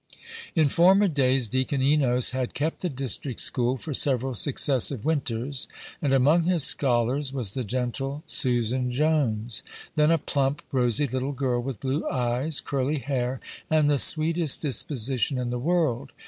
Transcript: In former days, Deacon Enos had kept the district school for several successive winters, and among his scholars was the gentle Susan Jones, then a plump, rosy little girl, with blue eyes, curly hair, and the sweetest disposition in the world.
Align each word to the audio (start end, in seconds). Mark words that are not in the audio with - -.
In 0.55 0.67
former 0.67 1.07
days, 1.07 1.47
Deacon 1.47 1.83
Enos 1.83 2.31
had 2.31 2.55
kept 2.55 2.81
the 2.81 2.89
district 2.89 3.39
school 3.39 3.77
for 3.77 3.93
several 3.93 4.33
successive 4.33 5.05
winters, 5.05 5.67
and 6.01 6.11
among 6.11 6.45
his 6.45 6.63
scholars 6.63 7.31
was 7.31 7.51
the 7.53 7.63
gentle 7.63 8.23
Susan 8.25 8.89
Jones, 8.89 9.61
then 9.95 10.09
a 10.09 10.17
plump, 10.17 10.63
rosy 10.71 11.05
little 11.05 11.33
girl, 11.33 11.61
with 11.61 11.79
blue 11.81 12.09
eyes, 12.09 12.59
curly 12.61 12.97
hair, 12.97 13.39
and 13.69 13.91
the 13.91 13.99
sweetest 13.99 14.63
disposition 14.63 15.37
in 15.37 15.51
the 15.51 15.59
world. 15.59 16.11